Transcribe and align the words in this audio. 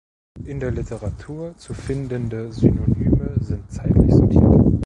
In 0.45 0.59
der 0.59 0.71
Literatur 0.71 1.55
zu 1.57 1.75
findende 1.75 2.51
Synonyme 2.51 3.35
sind 3.39 3.71
zeitlich 3.71 4.11
sortiert 4.11 4.79